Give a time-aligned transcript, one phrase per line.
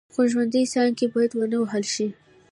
[0.13, 2.07] خو ژوندۍ څانګې باید ونه وهل شي.